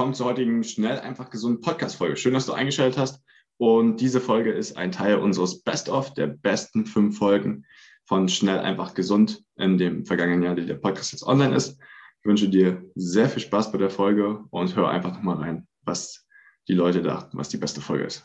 [0.00, 2.16] Willkommen zur heutigen Schnell, einfach gesund Podcast-Folge.
[2.16, 3.22] Schön, dass du eingeschaltet hast.
[3.58, 7.66] Und diese Folge ist ein Teil unseres Best-of der besten fünf Folgen
[8.06, 11.78] von Schnell, einfach gesund in dem vergangenen Jahr, die der Podcast jetzt online ist.
[12.20, 16.26] Ich wünsche dir sehr viel Spaß bei der Folge und hör einfach nochmal rein, was
[16.66, 18.24] die Leute dachten, was die beste Folge ist.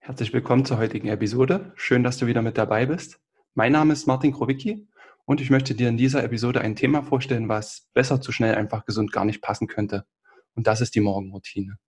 [0.00, 1.72] Herzlich willkommen zur heutigen Episode.
[1.76, 3.20] Schön, dass du wieder mit dabei bist.
[3.54, 4.88] Mein Name ist Martin Krowicki
[5.26, 8.84] und ich möchte dir in dieser Episode ein Thema vorstellen, was besser zu schnell einfach
[8.84, 10.06] gesund gar nicht passen könnte.
[10.54, 11.78] Und das ist die Morgenroutine.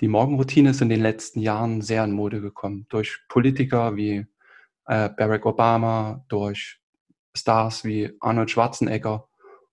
[0.00, 2.86] Die Morgenroutine ist in den letzten Jahren sehr in Mode gekommen.
[2.88, 4.24] Durch Politiker wie
[4.86, 6.80] äh, Barack Obama, durch
[7.36, 9.28] Stars wie Arnold Schwarzenegger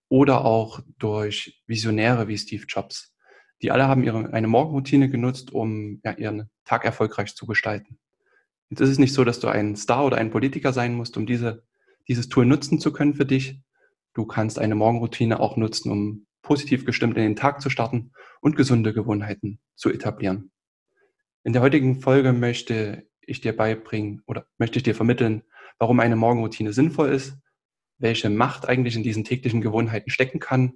[0.07, 3.15] oder auch durch Visionäre wie Steve Jobs.
[3.61, 7.99] Die alle haben ihre, eine Morgenroutine genutzt, um ja, ihren Tag erfolgreich zu gestalten.
[8.69, 11.25] Jetzt ist es nicht so, dass du ein Star oder ein Politiker sein musst, um
[11.25, 11.63] diese
[12.09, 13.61] dieses Tool nutzen zu können für dich.
[14.13, 18.55] Du kannst eine Morgenroutine auch nutzen, um positiv gestimmt in den Tag zu starten und
[18.55, 20.51] gesunde Gewohnheiten zu etablieren.
[21.43, 25.43] In der heutigen Folge möchte ich dir beibringen oder möchte ich dir vermitteln,
[25.77, 27.37] warum eine Morgenroutine sinnvoll ist,
[27.99, 30.73] welche Macht eigentlich in diesen täglichen Gewohnheiten stecken kann,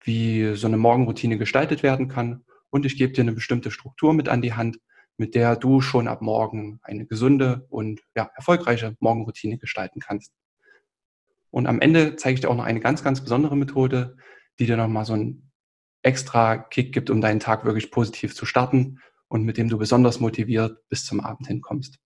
[0.00, 4.28] wie so eine Morgenroutine gestaltet werden kann und ich gebe dir eine bestimmte Struktur mit
[4.28, 4.78] an die Hand,
[5.18, 10.32] mit der du schon ab morgen eine gesunde und ja, erfolgreiche Morgenroutine gestalten kannst.
[11.50, 14.16] Und am Ende zeige ich dir auch noch eine ganz, ganz besondere Methode,
[14.58, 15.50] die dir nochmal so einen
[16.02, 20.20] extra Kick gibt, um deinen Tag wirklich positiv zu starten und mit dem du besonders
[20.20, 21.98] motiviert bis zum Abend hinkommst.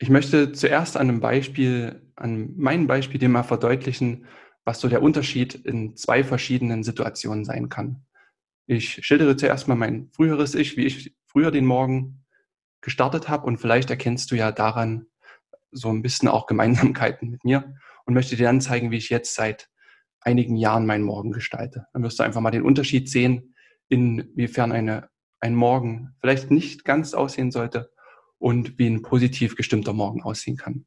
[0.00, 4.26] Ich möchte zuerst an einem Beispiel, an meinem Beispiel dir mal verdeutlichen,
[4.64, 8.06] was so der Unterschied in zwei verschiedenen Situationen sein kann.
[8.70, 12.26] Ich schildere zuerst mal mein früheres Ich, wie ich früher den Morgen
[12.82, 15.06] gestartet habe und vielleicht erkennst du ja daran
[15.70, 17.74] so ein bisschen auch Gemeinsamkeiten mit mir
[18.04, 19.70] und möchte dir dann zeigen, wie ich jetzt seit
[20.20, 21.86] einigen Jahren meinen Morgen gestalte.
[21.94, 23.54] Dann wirst du einfach mal den Unterschied sehen,
[23.88, 25.08] inwiefern eine,
[25.40, 27.90] ein Morgen vielleicht nicht ganz aussehen sollte
[28.36, 30.84] und wie ein positiv gestimmter Morgen aussehen kann.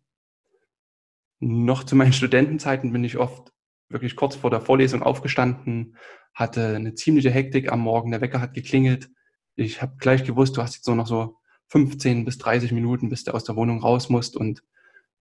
[1.39, 3.50] Noch zu meinen Studentenzeiten bin ich oft
[3.91, 5.95] wirklich kurz vor der Vorlesung aufgestanden,
[6.33, 9.09] hatte eine ziemliche Hektik am Morgen, der Wecker hat geklingelt.
[9.55, 11.37] Ich habe gleich gewusst, du hast jetzt nur noch so
[11.67, 14.63] 15 bis 30 Minuten, bis du aus der Wohnung raus musst und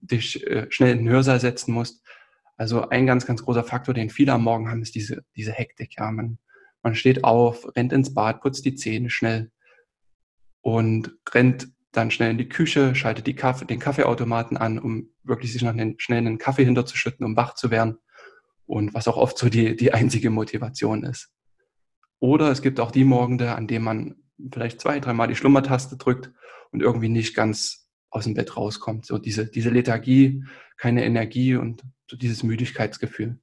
[0.02, 2.04] dich äh, schnell in den Hörsaal setzen musst.
[2.58, 5.96] Also ein ganz, ganz großer Faktor, den viele am Morgen haben, ist diese, diese Hektik.
[5.98, 6.40] Ja, man,
[6.84, 9.52] man steht auf, rennt ins Bad, putzt die Zähne schnell
[10.62, 15.54] und rennt dann schnell in die Küche, schaltet die Kaffee, den Kaffeeautomaten an, um wirklich
[15.54, 17.98] sich noch einen, schnell einen Kaffee hinterzuschütten, um wach zu werden
[18.70, 21.34] und was auch oft so die, die einzige Motivation ist.
[22.20, 24.16] Oder es gibt auch die Morgende, an denen man
[24.52, 26.32] vielleicht zwei, dreimal die Schlummertaste drückt
[26.72, 29.08] und irgendwie nicht ganz aus dem Bett rauskommt.
[29.08, 30.44] So diese, diese Lethargie,
[30.78, 33.40] keine Energie und so dieses Müdigkeitsgefühl.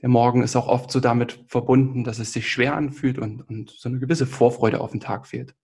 [0.00, 3.70] Der Morgen ist auch oft so damit verbunden, dass es sich schwer anfühlt und, und
[3.70, 5.56] so eine gewisse Vorfreude auf den Tag fehlt.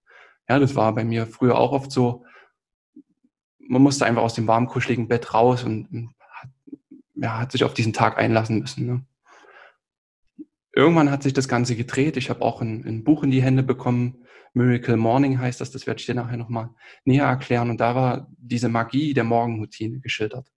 [0.48, 2.24] Ja, das war bei mir früher auch oft so.
[3.58, 6.14] Man musste einfach aus dem warm kuscheligen Bett raus und, und
[7.24, 8.86] ja, hat sich auf diesen Tag einlassen müssen.
[8.86, 9.06] Ne?
[10.74, 12.18] Irgendwann hat sich das Ganze gedreht.
[12.18, 14.26] Ich habe auch ein, ein, Buch in die Hände bekommen.
[14.52, 15.70] Miracle Morning heißt das.
[15.70, 16.68] Das werde ich dir nachher nochmal
[17.06, 17.70] näher erklären.
[17.70, 20.52] Und da war diese Magie der Morgenroutine geschildert.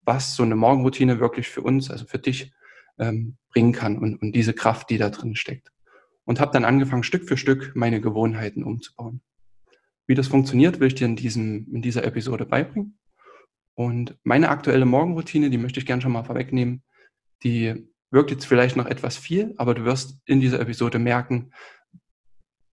[0.00, 2.54] Was so eine Morgenroutine wirklich für uns, also für dich,
[2.98, 5.72] ähm, bringen kann und, und diese Kraft, die da drin steckt.
[6.24, 9.20] Und habe dann angefangen, Stück für Stück meine Gewohnheiten umzubauen.
[10.06, 12.98] Wie das funktioniert, will ich dir in, diesem, in dieser Episode beibringen.
[13.74, 16.82] Und meine aktuelle Morgenroutine, die möchte ich gerne schon mal vorwegnehmen,
[17.42, 21.52] die wirkt jetzt vielleicht noch etwas viel, aber du wirst in dieser Episode merken,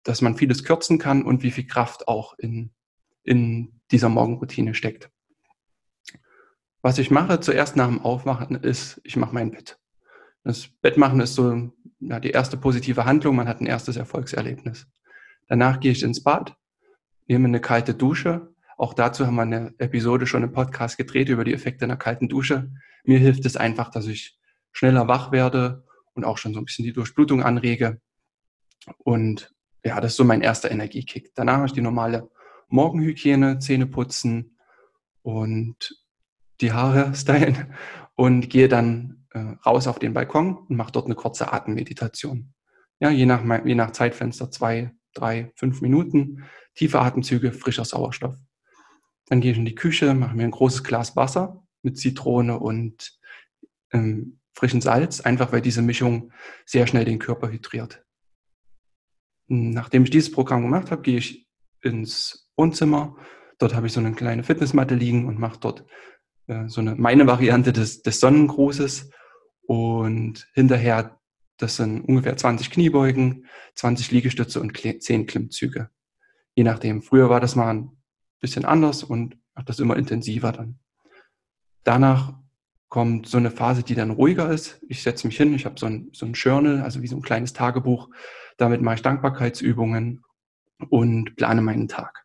[0.04, 2.72] dass man vieles kürzen kann und wie viel Kraft auch in,
[3.24, 5.10] in dieser Morgenroutine steckt.
[6.82, 9.80] Was ich mache zuerst nach dem Aufwachen ist, ich mache mein Bett.
[10.44, 14.88] Das Bettmachen ist so ja, die erste positive Handlung, man hat ein erstes Erfolgserlebnis.
[15.48, 16.56] Danach gehe ich ins Bad,
[17.28, 21.44] nehme eine kalte Dusche auch dazu haben wir eine Episode schon im Podcast gedreht über
[21.44, 22.72] die Effekte einer kalten Dusche.
[23.04, 24.38] Mir hilft es einfach, dass ich
[24.72, 28.02] schneller wach werde und auch schon so ein bisschen die Durchblutung anrege.
[28.98, 31.34] Und ja, das ist so mein erster Energiekick.
[31.36, 32.30] Danach habe ich die normale
[32.70, 34.58] Morgenhygiene, Zähne putzen
[35.22, 36.04] und
[36.62, 37.74] die Haare stylen
[38.16, 42.54] und gehe dann äh, raus auf den Balkon und mache dort eine kurze Atemmeditation.
[43.00, 46.44] Ja, je nach, je nach Zeitfenster zwei, drei, fünf Minuten.
[46.76, 48.38] Tiefe Atemzüge, frischer Sauerstoff.
[49.28, 53.20] Dann gehe ich in die Küche, mache mir ein großes Glas Wasser mit Zitrone und
[53.92, 56.32] ähm, frischen Salz, einfach weil diese Mischung
[56.66, 58.04] sehr schnell den Körper hydriert.
[59.48, 61.48] Nachdem ich dieses Programm gemacht habe, gehe ich
[61.82, 63.16] ins Wohnzimmer.
[63.60, 65.86] Dort habe ich so eine kleine Fitnessmatte liegen und mache dort
[66.48, 69.12] äh, so eine meine Variante des, des Sonnengrußes.
[69.68, 71.20] Und hinterher,
[71.58, 73.46] das sind ungefähr 20 Kniebeugen,
[73.76, 75.90] 20 Liegestütze und 10 Klimmzüge.
[76.56, 77.02] Je nachdem.
[77.02, 77.95] Früher war das mal ein
[78.46, 80.78] bisschen anders und mache das immer intensiver dann.
[81.84, 82.34] Danach
[82.90, 84.80] kommt so eine Phase, die dann ruhiger ist.
[84.88, 87.24] Ich setze mich hin, ich habe so ein, so ein Journal, also wie so ein
[87.24, 88.10] kleines Tagebuch.
[88.58, 90.24] Damit mache ich Dankbarkeitsübungen
[90.90, 92.24] und plane meinen Tag.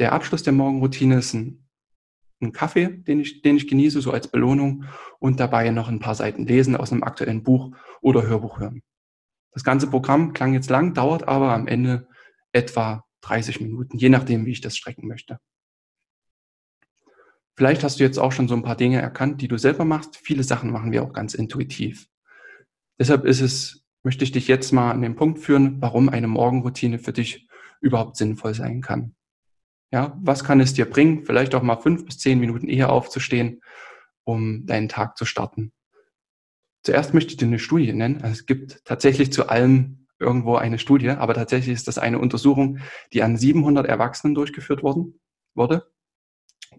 [0.00, 1.68] Der Abschluss der Morgenroutine ist ein,
[2.42, 4.86] ein Kaffee, den ich, den ich genieße, so als Belohnung
[5.20, 8.82] und dabei noch ein paar Seiten lesen aus einem aktuellen Buch oder Hörbuch hören.
[9.52, 12.08] Das ganze Programm klang jetzt lang, dauert aber am Ende
[12.52, 15.38] etwa 30 Minuten, je nachdem, wie ich das strecken möchte.
[17.56, 20.16] Vielleicht hast du jetzt auch schon so ein paar Dinge erkannt, die du selber machst.
[20.16, 22.08] Viele Sachen machen wir auch ganz intuitiv.
[22.98, 26.98] Deshalb ist es, möchte ich dich jetzt mal an den Punkt führen, warum eine Morgenroutine
[26.98, 27.48] für dich
[27.80, 29.14] überhaupt sinnvoll sein kann.
[29.92, 33.60] Ja, was kann es dir bringen, vielleicht auch mal fünf bis zehn Minuten eher aufzustehen,
[34.24, 35.72] um deinen Tag zu starten?
[36.82, 38.22] Zuerst möchte ich dir eine Studie nennen.
[38.22, 42.78] Also es gibt tatsächlich zu allem irgendwo eine Studie, aber tatsächlich ist das eine Untersuchung,
[43.12, 45.20] die an 700 Erwachsenen durchgeführt worden,
[45.54, 45.90] wurde.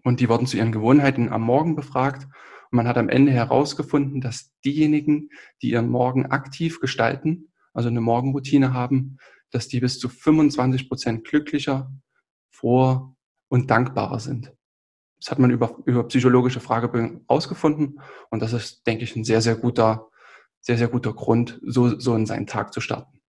[0.04, 2.24] Und die wurden zu ihren Gewohnheiten am Morgen befragt.
[2.70, 5.28] Und man hat am Ende herausgefunden, dass diejenigen,
[5.60, 9.18] die ihren Morgen aktiv gestalten, also eine Morgenroutine haben,
[9.50, 11.92] dass die bis zu 25 Prozent glücklicher,
[12.50, 13.14] froher
[13.48, 14.52] und dankbarer sind.
[15.20, 18.00] Das hat man über, über psychologische Fragebögen herausgefunden.
[18.30, 20.08] Und das ist, denke ich, ein sehr, sehr guter,
[20.60, 23.21] sehr, sehr guter Grund, so, so in seinen Tag zu starten.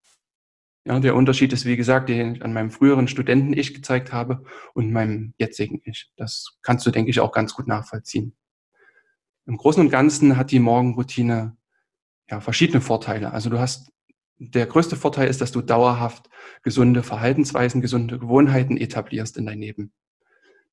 [0.85, 4.43] Ja, der Unterschied ist, wie gesagt, den ich an meinem früheren Studenten-Ich gezeigt habe
[4.73, 6.11] und meinem jetzigen Ich.
[6.17, 8.35] Das kannst du, denke ich, auch ganz gut nachvollziehen.
[9.45, 11.55] Im Großen und Ganzen hat die Morgenroutine
[12.29, 13.31] ja, verschiedene Vorteile.
[13.31, 13.93] Also du hast,
[14.37, 16.29] der größte Vorteil ist, dass du dauerhaft
[16.63, 19.93] gesunde Verhaltensweisen, gesunde Gewohnheiten etablierst in dein Leben.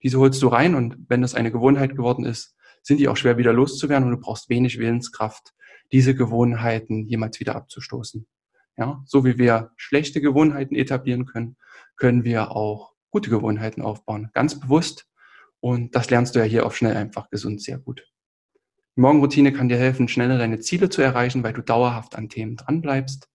[0.03, 3.39] Diese holst du rein und wenn das eine Gewohnheit geworden ist, sind die auch schwer
[3.39, 5.53] wieder loszuwerden und du brauchst wenig Willenskraft,
[5.93, 8.27] diese Gewohnheiten jemals wieder abzustoßen.
[8.81, 11.57] Ja, so wie wir schlechte Gewohnheiten etablieren können,
[11.97, 14.31] können wir auch gute Gewohnheiten aufbauen.
[14.33, 15.07] Ganz bewusst.
[15.61, 18.11] Und das lernst du ja hier auf schnell einfach gesund sehr gut.
[18.97, 22.57] Die Morgenroutine kann dir helfen, schneller deine Ziele zu erreichen, weil du dauerhaft an Themen
[22.57, 23.29] dranbleibst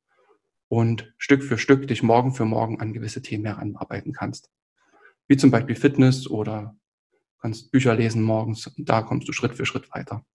[0.68, 4.50] und Stück für Stück dich morgen für morgen an gewisse Themen heranarbeiten kannst.
[5.28, 6.76] Wie zum Beispiel Fitness oder
[7.40, 8.74] kannst Bücher lesen morgens.
[8.78, 10.26] Da kommst du Schritt für Schritt weiter.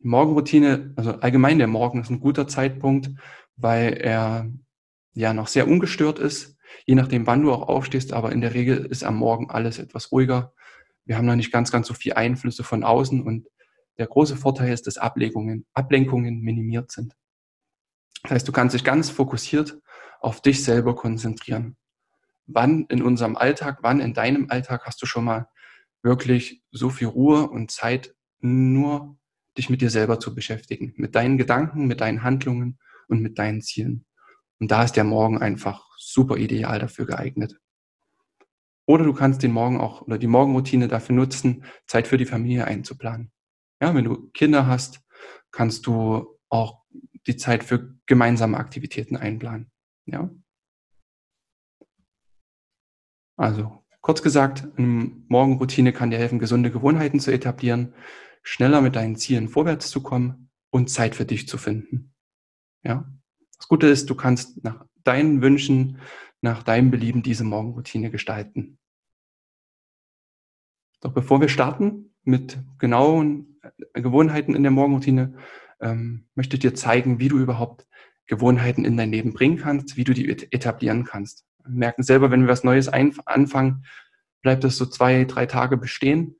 [0.00, 3.10] Die Morgenroutine, also allgemein der Morgen ist ein guter Zeitpunkt,
[3.56, 4.50] weil er
[5.14, 6.56] ja noch sehr ungestört ist,
[6.86, 10.12] je nachdem, wann du auch aufstehst, aber in der Regel ist am Morgen alles etwas
[10.12, 10.54] ruhiger.
[11.04, 13.48] Wir haben noch nicht ganz, ganz so viel Einflüsse von außen und
[13.98, 17.14] der große Vorteil ist, dass Ablenkungen, Ablenkungen minimiert sind.
[18.22, 19.78] Das heißt, du kannst dich ganz fokussiert
[20.20, 21.76] auf dich selber konzentrieren.
[22.46, 25.48] Wann in unserem Alltag, wann in deinem Alltag hast du schon mal
[26.02, 29.16] wirklich so viel Ruhe und Zeit, nur
[29.56, 32.78] dich mit dir selber zu beschäftigen, mit deinen Gedanken, mit deinen Handlungen
[33.08, 34.06] und mit deinen Zielen.
[34.58, 37.58] Und da ist der Morgen einfach super ideal dafür geeignet.
[38.86, 42.66] Oder du kannst den Morgen auch oder die Morgenroutine dafür nutzen, Zeit für die Familie
[42.66, 43.32] einzuplanen.
[43.80, 45.00] Ja, wenn du Kinder hast,
[45.50, 46.82] kannst du auch
[47.26, 49.70] die Zeit für gemeinsame Aktivitäten einplanen.
[50.06, 50.30] Ja.
[53.36, 57.94] Also, kurz gesagt, eine Morgenroutine kann dir helfen, gesunde Gewohnheiten zu etablieren,
[58.42, 62.11] schneller mit deinen Zielen vorwärts zu kommen und Zeit für dich zu finden.
[62.82, 63.10] Ja.
[63.58, 65.98] Das Gute ist, du kannst nach deinen Wünschen,
[66.40, 68.78] nach deinem Belieben diese Morgenroutine gestalten.
[71.00, 73.58] Doch bevor wir starten mit genauen
[73.94, 75.34] äh, Gewohnheiten in der Morgenroutine,
[75.80, 77.86] ähm, möchte ich dir zeigen, wie du überhaupt
[78.26, 81.44] Gewohnheiten in dein Leben bringen kannst, wie du die etablieren kannst.
[81.64, 83.84] Wir merken selber, wenn wir was Neues anfangen,
[84.42, 86.36] bleibt es so zwei, drei Tage bestehen,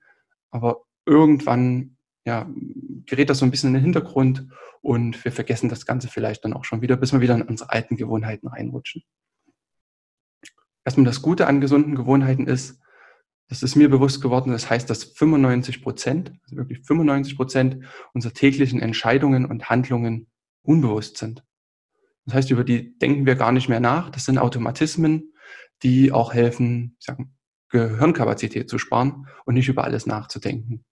[0.50, 2.49] aber irgendwann ja,
[3.06, 4.49] gerät das so ein bisschen in den Hintergrund
[4.82, 7.70] und wir vergessen das Ganze vielleicht dann auch schon wieder, bis wir wieder in unsere
[7.70, 9.02] alten Gewohnheiten reinrutschen.
[10.84, 12.80] Erstmal das Gute an gesunden Gewohnheiten ist,
[13.48, 17.84] das ist mir bewusst geworden, das heißt, dass 95 Prozent, also wirklich 95 Prozent
[18.14, 20.28] unserer täglichen Entscheidungen und Handlungen
[20.62, 21.44] unbewusst sind.
[22.24, 24.10] Das heißt, über die denken wir gar nicht mehr nach.
[24.10, 25.34] Das sind Automatismen,
[25.82, 27.18] die auch helfen, ich sag,
[27.68, 30.84] Gehirnkapazität zu sparen und nicht über alles nachzudenken.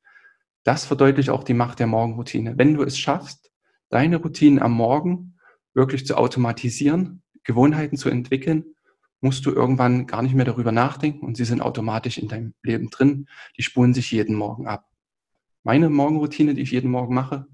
[0.64, 2.58] das verdeutlicht auch die Macht der Morgenroutine.
[2.58, 3.49] Wenn du es schaffst,
[3.90, 5.38] deine Routinen am Morgen
[5.74, 8.64] wirklich zu automatisieren, Gewohnheiten zu entwickeln,
[9.20, 12.90] musst du irgendwann gar nicht mehr darüber nachdenken und sie sind automatisch in deinem Leben
[12.90, 13.28] drin.
[13.56, 14.86] Die spulen sich jeden Morgen ab.
[15.62, 17.46] Meine Morgenroutine, die ich jeden Morgen mache,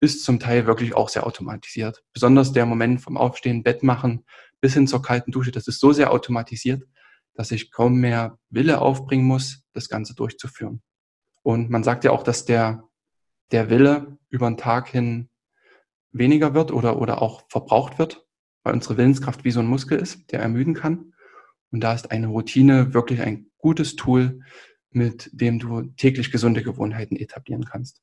[0.00, 2.02] ist zum Teil wirklich auch sehr automatisiert.
[2.14, 4.24] Besonders der Moment vom Aufstehen, Bett machen,
[4.60, 6.84] bis hin zur kalten Dusche, das ist so sehr automatisiert,
[7.34, 10.82] dass ich kaum mehr Wille aufbringen muss, das Ganze durchzuführen.
[11.42, 12.84] Und man sagt ja auch, dass der,
[13.52, 15.29] der Wille über den Tag hin
[16.12, 18.26] weniger wird oder, oder auch verbraucht wird,
[18.62, 21.12] weil unsere Willenskraft wie so ein Muskel ist, der ermüden kann.
[21.70, 24.40] Und da ist eine Routine wirklich ein gutes Tool,
[24.90, 28.02] mit dem du täglich gesunde Gewohnheiten etablieren kannst.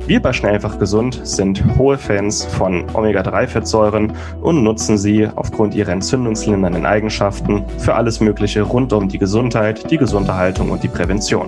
[0.11, 6.85] Wir bei Schnellfach Gesund sind hohe Fans von Omega-3-Fettsäuren und nutzen sie aufgrund ihrer entzündungslindernden
[6.85, 11.47] Eigenschaften für alles Mögliche rund um die Gesundheit, die Gesunderhaltung und die Prävention.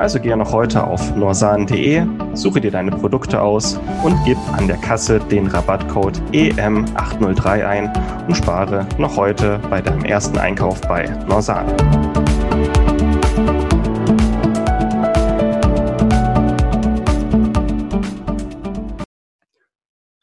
[0.00, 4.78] Also gehe noch heute auf norsan.de, suche dir deine Produkte aus und gib an der
[4.78, 11.66] Kasse den Rabattcode EM803 ein und spare noch heute bei deinem ersten Einkauf bei Norsan.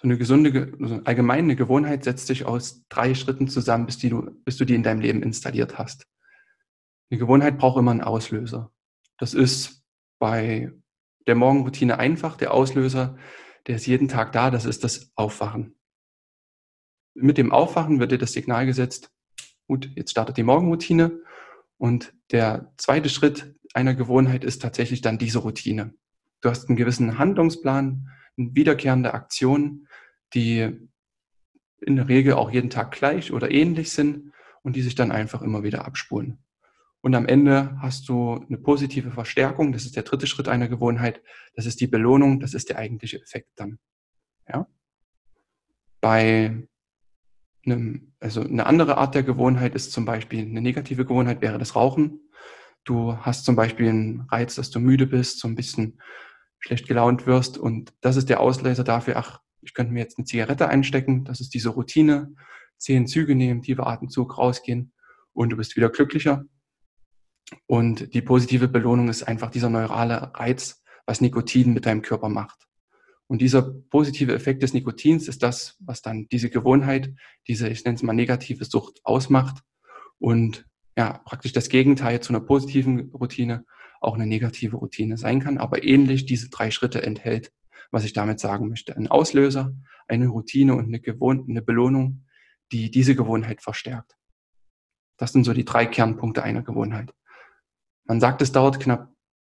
[0.02, 0.74] Eine gesunde,
[1.06, 4.82] allgemeine Gewohnheit setzt sich aus drei Schritten zusammen, bis, die du, bis du die in
[4.82, 6.08] deinem Leben installiert hast.
[7.12, 8.72] Eine Gewohnheit braucht immer einen Auslöser.
[9.18, 9.84] Das ist
[10.20, 10.72] bei
[11.28, 12.38] der Morgenroutine einfach.
[12.38, 13.18] Der Auslöser,
[13.68, 15.76] der ist jeden Tag da, das ist das Aufwachen.
[17.14, 19.12] Mit dem Aufwachen wird dir das Signal gesetzt,
[19.68, 21.22] gut, jetzt startet die Morgenroutine.
[21.78, 25.94] Und der zweite Schritt einer Gewohnheit ist tatsächlich dann diese Routine.
[26.42, 29.88] Du hast einen gewissen Handlungsplan, wiederkehrende Aktionen,
[30.34, 30.90] die
[31.82, 34.32] in der Regel auch jeden Tag gleich oder ähnlich sind
[34.64, 36.40] und die sich dann einfach immer wieder abspulen.
[37.08, 39.72] Und am Ende hast du eine positive Verstärkung.
[39.72, 41.22] Das ist der dritte Schritt einer Gewohnheit.
[41.56, 42.42] Das ist die Belohnung.
[42.42, 43.80] Das ist der eigentliche Effekt dann.
[44.46, 44.68] Ja?
[46.02, 46.68] Bei
[47.66, 51.78] einem, also eine andere Art der Gewohnheit ist zum Beispiel eine negative Gewohnheit wäre das
[51.78, 52.30] Rauchen.
[52.84, 56.02] Du hast zum Beispiel einen Reiz, dass du müde bist, so ein bisschen
[56.60, 60.26] schlecht gelaunt wirst und das ist der Auslöser dafür, ach, ich könnte mir jetzt eine
[60.26, 61.24] Zigarette einstecken.
[61.24, 62.36] Das ist diese Routine.
[62.76, 64.92] Zehn Züge nehmen, tiefer Atemzug rausgehen
[65.32, 66.44] und du bist wieder glücklicher.
[67.66, 72.68] Und die positive Belohnung ist einfach dieser neurale Reiz, was Nikotin mit deinem Körper macht.
[73.28, 77.14] Und dieser positive Effekt des Nikotins ist das, was dann diese Gewohnheit,
[77.48, 79.64] diese, ich nenne es mal negative Sucht ausmacht
[80.20, 80.66] und
[80.98, 83.66] ja, praktisch das Gegenteil zu einer positiven Routine
[84.00, 87.52] auch eine negative Routine sein kann, aber ähnlich diese drei Schritte enthält,
[87.92, 88.96] was ich damit sagen möchte.
[88.96, 89.76] Ein Auslöser,
[90.08, 92.26] eine Routine und eine, Gewohn eine Belohnung,
[92.72, 94.16] die diese Gewohnheit verstärkt.
[95.18, 97.14] Das sind so die drei Kernpunkte einer Gewohnheit.
[98.08, 99.12] Man sagt, es dauert knapp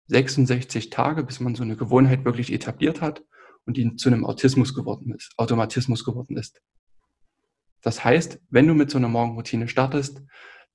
[0.07, 3.23] 66 Tage, bis man so eine Gewohnheit wirklich etabliert hat
[3.65, 6.61] und die zu einem Autismus geworden ist, Automatismus geworden ist.
[7.81, 10.21] Das heißt, wenn du mit so einer Morgenroutine startest,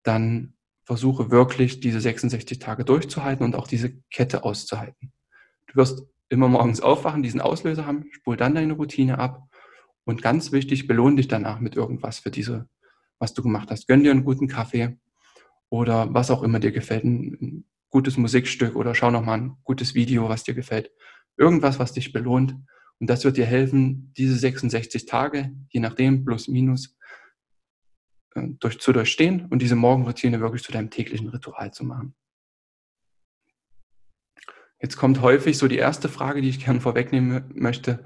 [0.02, 0.54] dann
[0.85, 5.12] versuche wirklich diese 66 Tage durchzuhalten und auch diese Kette auszuhalten.
[5.68, 9.44] Du wirst immer morgens aufwachen, diesen Auslöser haben, spul dann deine Routine ab
[10.04, 12.68] und ganz wichtig, belohne dich danach mit irgendwas für diese,
[13.18, 13.87] was du gemacht hast.
[13.87, 14.99] Gönn dir einen guten Kaffee,
[15.70, 20.28] oder was auch immer dir gefällt, ein, gutes Musikstück oder schau nochmal ein gutes Video,
[20.28, 20.90] was dir gefällt.
[21.37, 22.57] Irgendwas, was dich belohnt.
[23.00, 26.97] Und das wird dir helfen, diese 66 Tage, je nachdem, plus minus,
[28.35, 32.14] äh, durch, zu durchstehen und diese Morgenroutine wirklich zu deinem täglichen Ritual zu machen.
[34.80, 38.04] Jetzt kommt häufig so die erste Frage, die ich gerne vorwegnehmen möchte.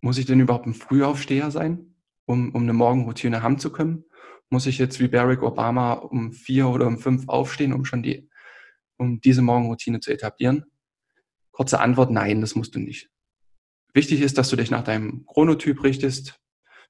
[0.00, 4.04] Muss ich denn überhaupt ein Frühaufsteher sein, um, um eine Morgenroutine haben zu können?
[4.48, 8.28] Muss ich jetzt wie Barack Obama um vier oder um fünf aufstehen, um schon die,
[8.96, 10.64] um diese Morgenroutine zu etablieren?
[11.52, 13.10] Kurze Antwort, nein, das musst du nicht.
[13.92, 16.40] Wichtig ist, dass du dich nach deinem Chronotyp richtest.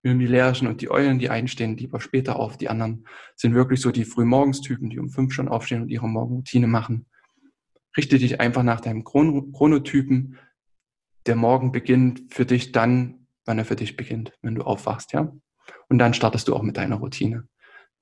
[0.02, 2.58] Wir die Lerchen und die Eulen, die einen stehen lieber später auf.
[2.58, 3.06] Die anderen
[3.36, 7.06] sind wirklich so die Frühmorgenstypen, die um fünf schon aufstehen und ihre Morgenroutine machen.
[7.96, 10.38] Richte dich einfach nach deinem Chronotypen.
[11.26, 15.32] Der Morgen beginnt für dich dann, wann er für dich beginnt, wenn du aufwachst, ja.
[15.88, 17.48] Und dann startest du auch mit deiner Routine.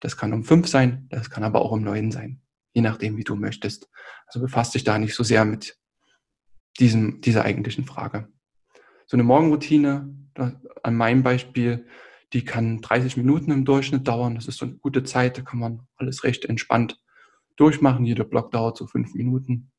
[0.01, 2.42] Das kann um fünf sein, das kann aber auch um neun sein,
[2.73, 3.89] je nachdem, wie du möchtest.
[4.27, 5.79] Also befasst dich da nicht so sehr mit
[6.81, 8.29] diesem, dieser eigentlichen Frage.
[9.07, 11.87] So eine Morgenroutine, an meinem Beispiel,
[12.33, 14.35] die kann 30 Minuten im Durchschnitt dauern.
[14.35, 16.99] Das ist so eine gute Zeit, da kann man alles recht entspannt
[17.57, 18.07] durchmachen.
[18.07, 19.71] Jeder Block dauert so fünf Minuten.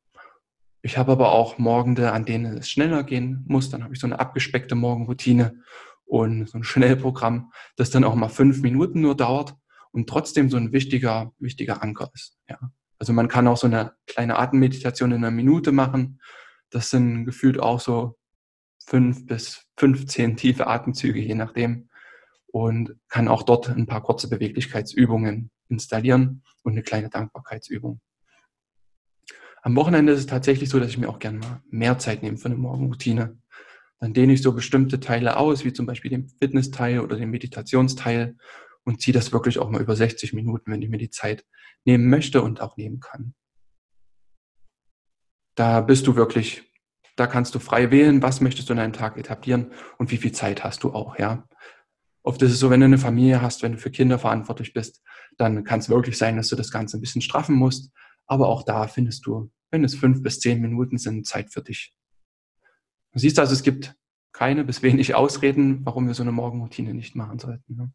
[0.83, 3.69] Ich habe aber auch Morgende, an denen es schneller gehen muss.
[3.69, 5.63] Dann habe ich so eine abgespeckte Morgenroutine
[6.05, 9.55] und so ein Schnellprogramm, das dann auch mal fünf Minuten nur dauert
[9.91, 12.37] und trotzdem so ein wichtiger, wichtiger Anker ist.
[12.49, 12.59] Ja.
[12.99, 16.21] Also man kann auch so eine kleine Atemmeditation in einer Minute machen.
[16.69, 18.17] Das sind gefühlt auch so
[18.85, 21.89] fünf bis 15 tiefe Atemzüge, je nachdem.
[22.47, 27.99] Und kann auch dort ein paar kurze Beweglichkeitsübungen installieren und eine kleine Dankbarkeitsübung.
[29.63, 32.37] Am Wochenende ist es tatsächlich so, dass ich mir auch gerne mal mehr Zeit nehme
[32.37, 33.37] für eine Morgenroutine.
[33.99, 38.35] Dann dehne ich so bestimmte Teile aus, wie zum Beispiel den Fitnessteil oder den Meditationsteil
[38.85, 41.45] und ziehe das wirklich auch mal über 60 Minuten, wenn ich mir die Zeit
[41.85, 43.33] nehmen möchte und auch nehmen kann.
[45.55, 46.63] Da bist du wirklich,
[47.15, 50.31] da kannst du frei wählen, was möchtest du in deinen Tag etablieren und wie viel
[50.31, 51.47] Zeit hast du auch, ja.
[52.25, 55.03] Oft ist es so, wenn du eine Familie hast, wenn du für Kinder verantwortlich bist,
[55.37, 57.91] dann kann es wirklich sein, dass du das Ganze ein bisschen straffen musst.
[58.27, 61.93] Aber auch da findest du, wenn es fünf bis zehn Minuten sind, Zeit für dich.
[63.11, 63.95] Du siehst also, es gibt
[64.31, 67.75] keine bis wenig Ausreden, warum wir so eine Morgenroutine nicht machen sollten.
[67.75, 67.91] Ne?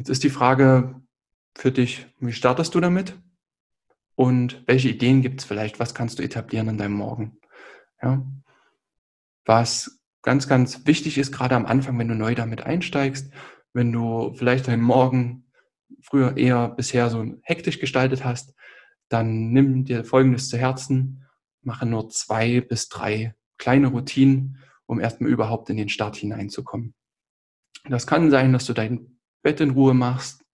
[0.00, 0.98] Jetzt ist die Frage
[1.54, 3.20] für dich, wie startest du damit?
[4.14, 5.78] Und welche Ideen gibt es vielleicht?
[5.78, 7.38] Was kannst du etablieren in deinem Morgen?
[8.02, 8.26] Ja?
[9.44, 13.30] Was ganz, ganz wichtig ist, gerade am Anfang, wenn du neu damit einsteigst,
[13.74, 15.44] wenn du vielleicht deinen Morgen
[16.00, 18.54] früher eher bisher so hektisch gestaltet hast,
[19.10, 21.26] dann nimm dir Folgendes zu Herzen,
[21.60, 26.94] mache nur zwei bis drei kleine Routinen, um erstmal überhaupt in den Start hineinzukommen.
[27.86, 30.44] Das kann sein, dass du dein Bett in Ruhe machst,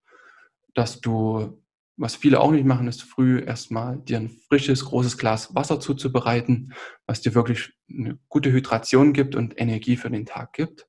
[0.74, 1.62] dass du,
[1.96, 6.74] was viele auch nicht machen, ist früh erstmal dir ein frisches, großes Glas Wasser zuzubereiten,
[7.06, 10.86] was dir wirklich eine gute Hydration gibt und Energie für den Tag gibt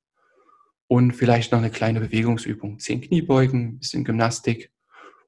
[0.88, 2.80] und vielleicht noch eine kleine Bewegungsübung.
[2.80, 4.72] Zehn Kniebeugen, ein bisschen Gymnastik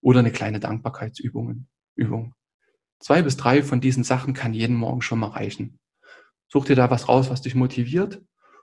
[0.01, 1.67] oder eine kleine Dankbarkeitsübung.
[1.95, 2.33] Übung.
[2.99, 5.79] Zwei bis drei von diesen Sachen kann jeden Morgen schon mal reichen.
[6.47, 8.21] Such dir da was raus, was dich motiviert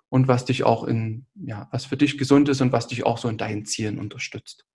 [0.08, 3.18] und was dich auch in, ja, was für dich gesund ist und was dich auch
[3.18, 4.66] so in deinen Zielen unterstützt.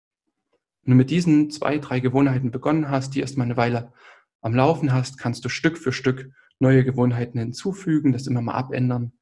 [0.83, 3.93] Wenn du mit diesen zwei, drei Gewohnheiten begonnen hast, die erstmal eine Weile
[4.41, 9.13] am Laufen hast, kannst du Stück für Stück neue Gewohnheiten hinzufügen, das immer mal abändern.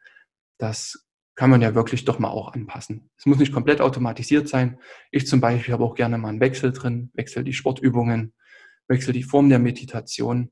[0.59, 3.11] Das kann man ja wirklich doch mal auch anpassen.
[3.17, 4.79] Es muss nicht komplett automatisiert sein.
[5.13, 8.35] Ich zum Beispiel habe auch gerne mal einen Wechsel drin, wechsel die Sportübungen,
[8.89, 10.51] wechsel die Form der Meditation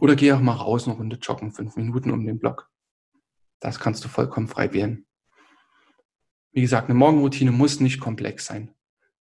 [0.00, 2.70] oder gehe auch mal raus eine Runde joggen, fünf Minuten um den Block.
[3.64, 5.06] Das kannst du vollkommen frei wählen.
[6.52, 8.74] Wie gesagt, eine Morgenroutine muss nicht komplex sein.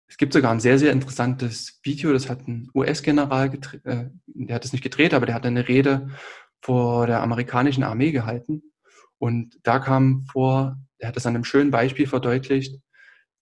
[0.08, 4.66] Es gibt sogar ein sehr, sehr interessantes Video, das hat ein US-General, äh, der hat
[4.66, 6.10] es nicht gedreht, aber der hat eine Rede
[6.64, 8.64] vor der amerikanischen Armee gehalten
[9.20, 12.82] und da kam vor, er hat es an einem schönen Beispiel verdeutlicht,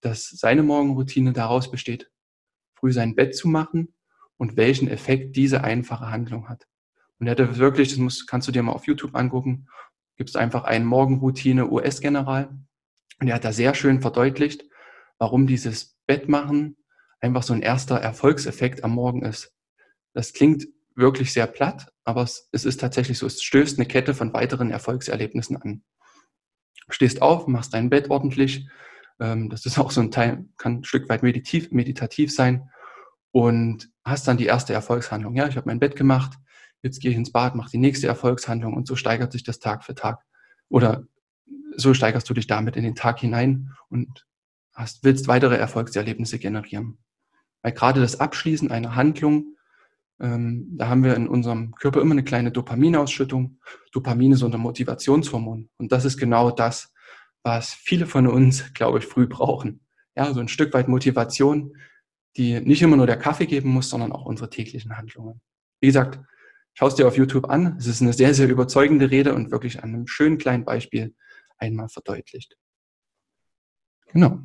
[0.02, 2.10] dass seine Morgenroutine daraus besteht,
[2.74, 3.94] früh sein Bett zu machen
[4.36, 6.66] und welchen Effekt diese einfache Handlung hat.
[7.18, 9.68] Und er hatte wirklich, das muss, kannst du dir mal auf YouTube angucken,
[10.16, 12.56] gibt es einfach einen Morgenroutine US-General.
[13.20, 14.64] Und er hat da sehr schön verdeutlicht,
[15.18, 16.76] warum dieses Bettmachen
[17.20, 19.52] einfach so ein erster Erfolgseffekt am Morgen ist.
[20.14, 24.14] Das klingt wirklich sehr platt, aber es, es ist tatsächlich so, es stößt eine Kette
[24.14, 25.84] von weiteren Erfolgserlebnissen an.
[26.88, 28.68] Stehst auf, machst dein Bett ordentlich,
[29.20, 32.70] ähm, das ist auch so ein Teil, kann ein Stück weit meditativ, meditativ sein
[33.30, 35.34] und hast dann die erste Erfolgshandlung.
[35.36, 36.34] Ja, ich habe mein Bett gemacht,
[36.82, 39.84] jetzt gehe ich ins Bad, mache die nächste Erfolgshandlung und so steigert sich das Tag
[39.84, 40.22] für Tag.
[40.68, 41.04] Oder
[41.76, 44.26] so steigerst du dich damit in den Tag hinein und
[44.74, 46.98] hast, willst weitere Erfolgserlebnisse generieren.
[47.62, 49.52] Weil gerade das Abschließen einer Handlung
[50.22, 53.58] ähm, da haben wir in unserem Körper immer eine kleine Dopaminausschüttung.
[53.92, 55.68] Dopamin ist unser Motivationshormon.
[55.76, 56.94] Und das ist genau das,
[57.42, 59.80] was viele von uns, glaube ich, früh brauchen.
[60.16, 61.76] Ja, so ein Stück weit Motivation,
[62.36, 65.40] die nicht immer nur der Kaffee geben muss, sondern auch unsere täglichen Handlungen.
[65.80, 66.20] Wie gesagt,
[66.74, 67.76] Schau es dir auf YouTube an.
[67.78, 71.14] Es ist eine sehr, sehr überzeugende Rede und wirklich an einem schönen kleinen Beispiel
[71.58, 72.56] einmal verdeutlicht.
[74.12, 74.40] Genau.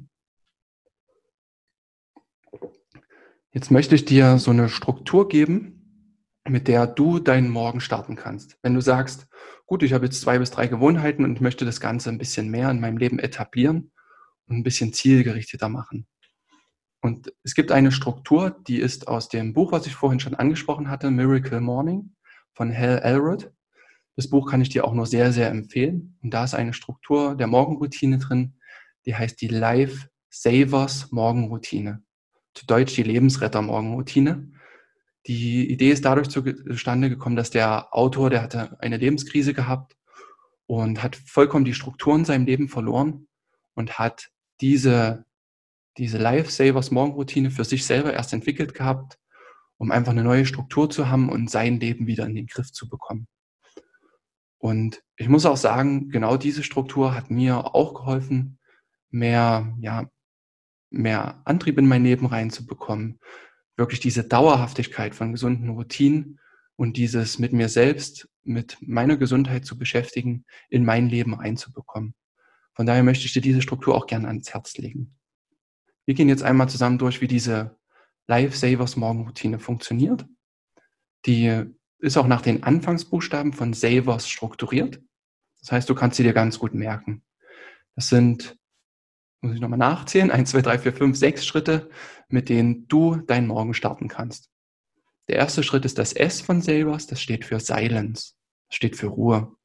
[3.51, 5.77] Jetzt möchte ich dir so eine Struktur geben,
[6.47, 8.57] mit der du deinen Morgen starten kannst.
[8.61, 9.27] Wenn du sagst,
[9.65, 12.69] gut, ich habe jetzt zwei bis drei Gewohnheiten und möchte das Ganze ein bisschen mehr
[12.69, 13.91] in meinem Leben etablieren
[14.47, 16.07] und ein bisschen zielgerichteter machen.
[17.01, 20.89] Und es gibt eine Struktur, die ist aus dem Buch, was ich vorhin schon angesprochen
[20.89, 22.15] hatte, Miracle Morning
[22.57, 23.51] von Hal Elrod.
[24.15, 26.17] Das Buch kann ich dir auch nur sehr, sehr empfehlen.
[26.23, 28.55] Und da ist eine Struktur der Morgenroutine drin,
[29.05, 32.03] die heißt die Life Savers Morgenroutine.
[32.55, 34.51] Zu Deutsch die Lebensretter Morgenroutine.
[35.27, 39.95] Die Idee ist dadurch zustande gekommen, dass der Autor, der hatte eine Lebenskrise gehabt
[40.65, 43.27] und hat vollkommen die Struktur in seinem Leben verloren
[43.75, 44.29] und hat
[44.61, 45.25] diese,
[45.97, 49.19] diese Life Savers Morgenroutine für sich selber erst entwickelt gehabt,
[49.77, 52.89] um einfach eine neue Struktur zu haben und sein Leben wieder in den Griff zu
[52.89, 53.27] bekommen.
[54.57, 58.59] Und ich muss auch sagen, genau diese Struktur hat mir auch geholfen,
[59.09, 60.09] mehr, ja,
[60.89, 63.19] mehr Antrieb in mein Leben reinzubekommen,
[63.75, 66.39] wirklich diese Dauerhaftigkeit von gesunden Routinen
[66.75, 72.15] und dieses mit mir selbst, mit meiner Gesundheit zu beschäftigen, in mein Leben reinzubekommen.
[72.73, 75.15] Von daher möchte ich dir diese Struktur auch gerne ans Herz legen.
[76.05, 77.76] Wir gehen jetzt einmal zusammen durch, wie diese
[78.27, 80.25] Life Savers Morgenroutine funktioniert.
[81.25, 81.63] Die
[81.99, 85.01] ist auch nach den Anfangsbuchstaben von Savers strukturiert.
[85.61, 87.23] Das heißt, du kannst sie dir ganz gut merken.
[87.95, 88.57] Das sind,
[89.41, 91.89] muss ich nochmal nachzählen, 1, 2, 3, 4, 5, 6 Schritte,
[92.29, 94.51] mit denen du deinen Morgen starten kannst.
[95.27, 98.35] Der erste Schritt ist das S von Savers, das steht für Silence,
[98.69, 99.55] das steht für Ruhe.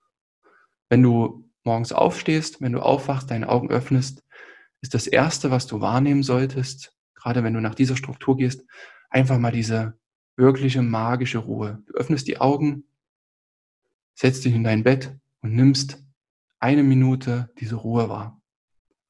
[0.89, 4.25] Wenn du morgens aufstehst, wenn du aufwachst, deine Augen öffnest,
[4.81, 8.65] ist das Erste, was du wahrnehmen solltest, gerade wenn du nach dieser Struktur gehst,
[9.11, 9.99] einfach mal diese
[10.37, 11.83] wirkliche magische Ruhe.
[11.87, 12.85] Du öffnest die Augen,
[14.15, 16.03] setzt dich in dein Bett und nimmst
[16.59, 18.41] eine Minute diese Ruhe wahr.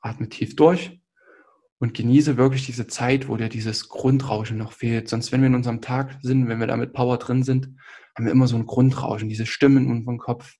[0.00, 1.00] Atme tief durch
[1.78, 5.08] und genieße wirklich diese Zeit, wo dir dieses Grundrauschen noch fehlt.
[5.08, 7.68] Sonst, wenn wir in unserem Tag sind, wenn wir da mit Power drin sind,
[8.14, 10.54] haben wir immer so ein Grundrauschen, diese Stimmen in unserem Kopf,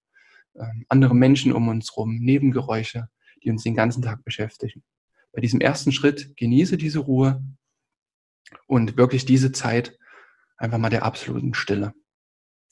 [0.54, 3.08] äh, andere Menschen um uns rum, Nebengeräusche,
[3.42, 4.82] die uns den ganzen Tag beschäftigen.
[5.32, 7.42] Bei diesem ersten Schritt genieße diese Ruhe
[8.66, 9.98] und wirklich diese Zeit
[10.56, 11.94] einfach mal der absoluten Stille.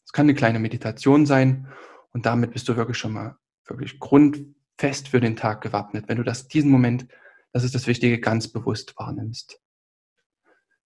[0.05, 1.69] Es kann eine kleine Meditation sein
[2.13, 6.25] und damit bist du wirklich schon mal wirklich grundfest für den Tag gewappnet, wenn du
[6.25, 7.07] das diesen Moment,
[7.53, 9.61] das ist das Wichtige, ganz bewusst wahrnimmst.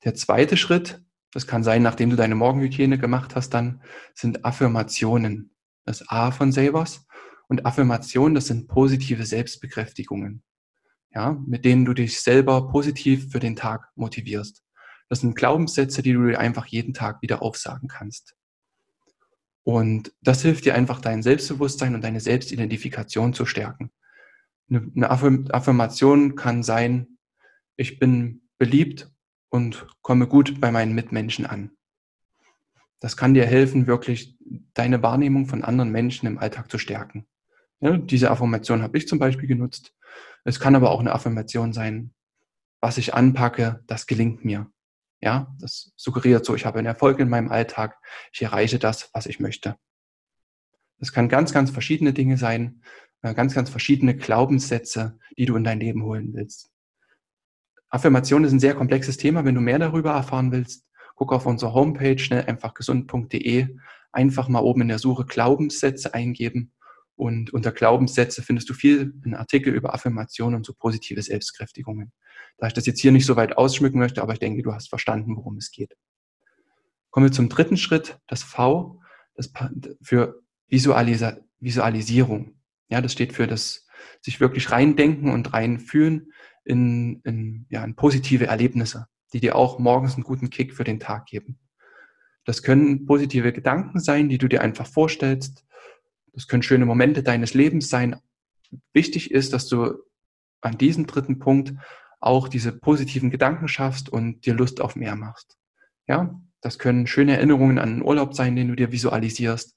[0.04, 3.82] Der zweite Schritt, das kann sein, nachdem du deine Morgenhygiene gemacht hast, dann
[4.14, 5.50] sind Affirmationen.
[5.86, 7.06] Das A von Savers
[7.48, 10.42] und Affirmationen, das sind positive Selbstbekräftigungen,
[11.14, 14.62] ja, mit denen du dich selber positiv für den Tag motivierst.
[15.08, 18.34] Das sind Glaubenssätze, die du dir einfach jeden Tag wieder aufsagen kannst.
[19.62, 23.90] Und das hilft dir einfach, dein Selbstbewusstsein und deine Selbstidentifikation zu stärken.
[24.68, 27.18] Eine Affirmation kann sein,
[27.76, 29.10] ich bin beliebt
[29.50, 31.70] und komme gut bei meinen Mitmenschen an.
[33.00, 34.38] Das kann dir helfen, wirklich
[34.74, 37.26] deine Wahrnehmung von anderen Menschen im Alltag zu stärken.
[37.80, 39.92] Ja, diese Affirmation habe ich zum Beispiel genutzt.
[40.44, 42.14] Es kann aber auch eine Affirmation sein,
[42.80, 44.70] was ich anpacke, das gelingt mir.
[45.20, 47.98] Ja, das suggeriert so, ich habe einen Erfolg in meinem Alltag,
[48.32, 49.76] ich erreiche das, was ich möchte.
[50.98, 52.82] Das kann ganz, ganz verschiedene Dinge sein,
[53.22, 56.70] äh, ganz, ganz verschiedene Glaubenssätze, die du in dein Leben holen willst.
[57.88, 59.44] Affirmation ist ein sehr komplexes Thema.
[59.44, 63.76] Wenn du mehr darüber erfahren willst, guck auf unsere Homepage schnell einfach gesund.de,
[64.12, 66.72] einfach mal oben in der Suche Glaubenssätze eingeben
[67.16, 72.12] und unter Glaubenssätze findest du viel einen Artikel über Affirmationen und so positive Selbstkräftigungen.
[72.58, 74.88] Da ich das jetzt hier nicht so weit ausschmücken möchte, aber ich denke, du hast
[74.88, 75.96] verstanden, worum es geht.
[77.10, 79.00] Kommen wir zum dritten Schritt, das V,
[79.34, 79.52] das
[80.02, 82.60] für Visualisa Visualisierung.
[82.88, 83.86] Ja, das steht für das
[84.20, 86.32] sich wirklich reindenken und reinfühlen
[86.64, 91.00] in, in, ja, in positive Erlebnisse, die dir auch morgens einen guten Kick für den
[91.00, 91.58] Tag geben.
[92.44, 95.64] Das können positive Gedanken sein, die du dir einfach vorstellst.
[96.34, 98.16] Das können schöne Momente deines Lebens sein.
[98.92, 99.94] Wichtig ist, dass du
[100.60, 101.74] an diesem dritten Punkt
[102.20, 105.56] auch diese positiven Gedanken schaffst und dir Lust auf mehr machst.
[106.06, 109.76] Ja, das können schöne Erinnerungen an einen Urlaub sein, den du dir visualisierst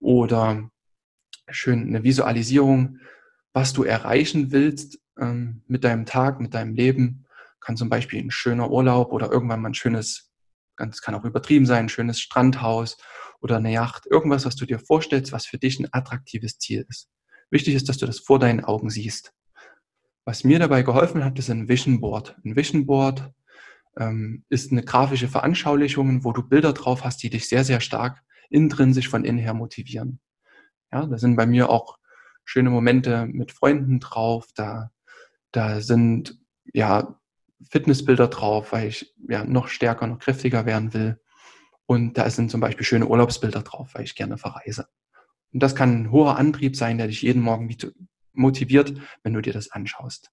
[0.00, 0.70] oder
[1.50, 2.98] schön eine Visualisierung,
[3.52, 7.26] was du erreichen willst ähm, mit deinem Tag, mit deinem Leben.
[7.60, 10.30] Kann zum Beispiel ein schöner Urlaub oder irgendwann mal ein schönes,
[10.76, 12.98] ganz kann auch übertrieben sein, ein schönes Strandhaus
[13.40, 14.06] oder eine Yacht.
[14.06, 17.08] Irgendwas, was du dir vorstellst, was für dich ein attraktives Ziel ist.
[17.50, 19.32] Wichtig ist, dass du das vor deinen Augen siehst.
[20.24, 22.36] Was mir dabei geholfen hat, ist ein Vision Board.
[22.44, 23.32] Ein Vision Board
[23.98, 28.22] ähm, ist eine grafische Veranschaulichung, wo du Bilder drauf hast, die dich sehr, sehr stark
[28.50, 30.20] intrinsisch von innen her motivieren.
[30.92, 31.98] Ja, da sind bei mir auch
[32.44, 34.90] schöne Momente mit Freunden drauf, da,
[35.52, 36.40] da sind
[36.72, 37.18] ja
[37.70, 41.20] Fitnessbilder drauf, weil ich ja noch stärker, noch kräftiger werden will.
[41.88, 44.88] Und da sind zum Beispiel schöne Urlaubsbilder drauf, weil ich gerne verreise.
[45.54, 47.74] Und das kann ein hoher Antrieb sein, der dich jeden Morgen
[48.34, 50.30] motiviert, wenn du dir das anschaust.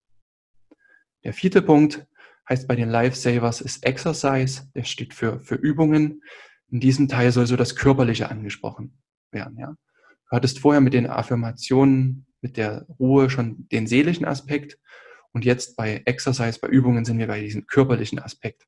[1.24, 2.08] Der vierte Punkt
[2.50, 4.70] heißt bei den Lifesavers ist Exercise.
[4.76, 6.24] Der steht für, für Übungen.
[6.70, 9.58] In diesem Teil soll so das Körperliche angesprochen werden.
[9.58, 9.78] Ja?
[10.30, 14.78] Du hattest vorher mit den Affirmationen, mit der Ruhe schon den seelischen Aspekt.
[15.32, 18.68] Und jetzt bei Exercise, bei Übungen sind wir bei diesem körperlichen Aspekt.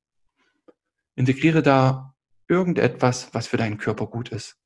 [1.18, 2.14] Integriere da
[2.48, 4.58] irgendetwas, was für deinen Körper gut ist.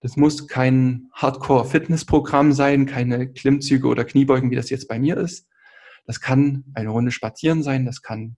[0.00, 5.48] Das muss kein Hardcore-Fitness-Programm sein, keine Klimmzüge oder Kniebeugen, wie das jetzt bei mir ist.
[6.06, 8.36] Das kann eine Runde spazieren sein, das kann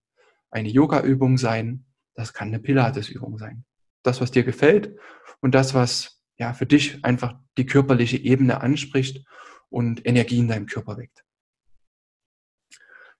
[0.50, 3.64] eine Yoga-Übung sein, das kann eine Pilates-Übung sein.
[4.02, 4.96] Das, was dir gefällt
[5.40, 9.24] und das, was ja für dich einfach die körperliche Ebene anspricht
[9.68, 11.24] und Energie in deinem Körper weckt.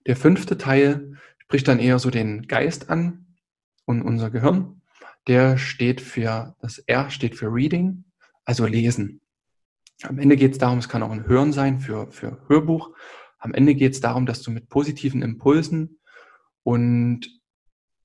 [0.06, 3.36] Der fünfte Teil spricht dann eher so den Geist an
[3.84, 4.79] und unser Gehirn.
[5.26, 8.04] Der steht für, das R steht für Reading,
[8.44, 9.20] also Lesen.
[10.02, 12.90] Am Ende geht es darum, es kann auch ein Hören sein für, für Hörbuch.
[13.38, 16.00] Am Ende geht es darum, dass du mit positiven Impulsen
[16.62, 17.28] und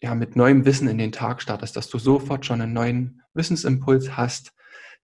[0.02, 4.18] ja, mit neuem Wissen in den Tag startest, dass du sofort schon einen neuen Wissensimpuls
[4.18, 4.54] hast,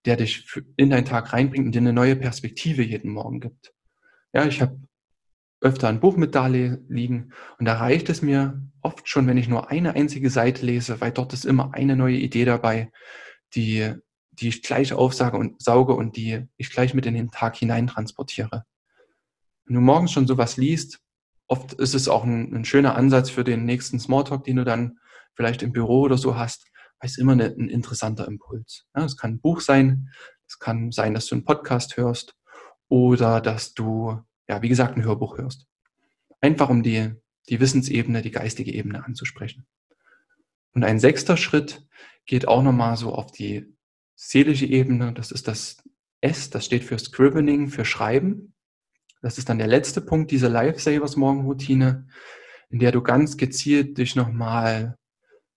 [0.05, 0.47] der dich
[0.77, 3.73] in deinen Tag reinbringt und dir eine neue Perspektive jeden Morgen gibt.
[4.33, 4.79] Ja, ich habe
[5.61, 9.47] öfter ein Buch mit da liegen und da reicht es mir oft schon, wenn ich
[9.47, 12.91] nur eine einzige Seite lese, weil dort ist immer eine neue Idee dabei,
[13.53, 13.93] die,
[14.31, 17.87] die ich gleich aufsage und sauge und die ich gleich mit in den Tag hinein
[17.87, 18.65] transportiere.
[19.65, 20.99] Wenn du morgens schon sowas liest,
[21.47, 24.97] oft ist es auch ein, ein schöner Ansatz für den nächsten Smalltalk, den du dann
[25.35, 26.65] vielleicht im Büro oder so hast,
[26.99, 28.85] weil es immer eine, ein interessanter Impuls.
[28.95, 30.09] Ja, es kann ein Buch sein,
[30.47, 32.35] es kann sein, dass du einen Podcast hörst
[32.87, 34.19] oder dass du,
[34.51, 35.65] ja, wie gesagt, ein Hörbuch hörst.
[36.41, 37.13] Einfach um die,
[37.47, 39.65] die Wissensebene, die geistige Ebene anzusprechen.
[40.73, 41.87] Und ein sechster Schritt
[42.25, 43.73] geht auch nochmal so auf die
[44.15, 45.13] seelische Ebene.
[45.13, 45.81] Das ist das
[46.19, 48.53] S, das steht für Scrivening, für Schreiben.
[49.21, 52.09] Das ist dann der letzte Punkt dieser Lifesavers Morgenroutine,
[52.69, 54.97] in der du ganz gezielt dich nochmal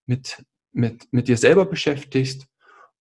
[0.06, 2.46] mit, mit, mit dir selber beschäftigst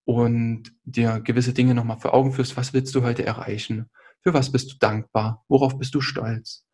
[0.06, 2.58] und dir gewisse Dinge nochmal vor Augen führst.
[2.58, 3.92] Was willst du heute erreichen?
[4.24, 5.44] Für was bist du dankbar?
[5.50, 6.66] Worauf bist du stolz?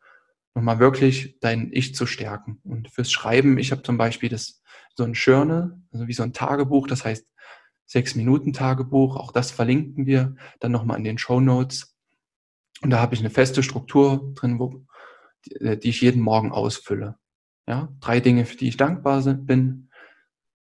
[0.54, 2.60] Nochmal wirklich dein Ich zu stärken.
[2.62, 4.62] Und fürs Schreiben, ich habe zum Beispiel das,
[4.96, 7.26] so ein Journal, also wie so ein Tagebuch, das heißt
[7.86, 9.16] sechs Minuten Tagebuch.
[9.16, 11.96] Auch das verlinken wir dann nochmal in den Show Notes.
[12.82, 14.84] Und da habe ich eine feste Struktur drin, wo,
[15.46, 17.16] die, die ich jeden Morgen ausfülle.
[17.66, 19.90] Ja, drei Dinge, für die ich dankbar bin.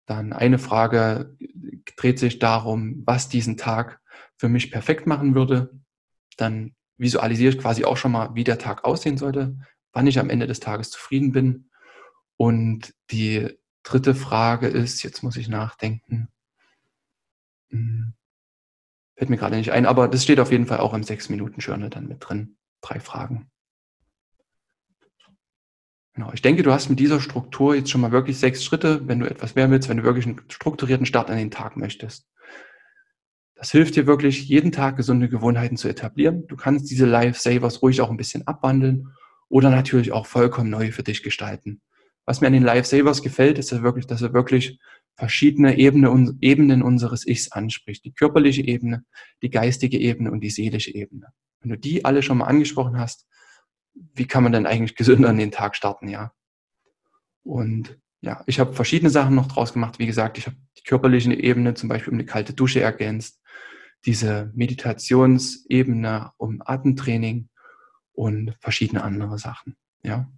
[0.06, 1.36] Dann eine Frage
[1.96, 4.00] dreht sich darum, was diesen Tag
[4.36, 5.81] für mich perfekt machen würde.
[6.42, 9.56] Dann visualisiere ich quasi auch schon mal, wie der Tag aussehen sollte,
[9.92, 11.70] wann ich am Ende des Tages zufrieden bin.
[12.36, 13.48] Und die
[13.82, 16.28] dritte Frage ist, jetzt muss ich nachdenken,
[17.70, 18.14] hm,
[19.22, 22.08] Fällt mir gerade nicht ein, aber das steht auf jeden Fall auch im 6-Minuten-Journal dann
[22.08, 22.56] mit drin.
[22.80, 23.50] Drei Fragen.
[26.14, 26.32] Genau.
[26.32, 29.30] Ich denke, du hast mit dieser Struktur jetzt schon mal wirklich sechs Schritte, wenn du
[29.30, 32.26] etwas mehr willst, wenn du wirklich einen strukturierten Start an den Tag möchtest.
[33.62, 36.48] Das hilft dir wirklich, jeden Tag gesunde Gewohnheiten zu etablieren.
[36.48, 39.10] Du kannst diese Life-Savers ruhig auch ein bisschen abwandeln
[39.48, 41.80] oder natürlich auch vollkommen neu für dich gestalten.
[42.24, 44.80] Was mir an den Life-Savers gefällt, ist ja wirklich, dass er wirklich
[45.14, 48.04] verschiedene Ebene, Ebenen unseres Ichs anspricht.
[48.04, 49.04] Die körperliche Ebene,
[49.42, 51.28] die geistige Ebene und die seelische Ebene.
[51.60, 53.28] Wenn du die alle schon mal angesprochen hast,
[53.94, 56.32] wie kann man denn eigentlich gesünder in den Tag starten, ja?
[57.44, 60.00] Und ja, ich habe verschiedene Sachen noch draus gemacht.
[60.00, 63.40] Wie gesagt, ich habe die körperliche Ebene zum Beispiel um eine kalte Dusche ergänzt,
[64.04, 67.48] diese Meditationsebene um Atemtraining
[68.12, 70.30] und verschiedene andere Sachen, ja.